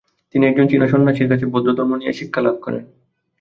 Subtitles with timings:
[0.35, 2.83] তিনি একজন চীনা সন্ন্যাসীর কাছে বৌদ্ধধর্ম নিয়ে শিক্ষালাভ করেন।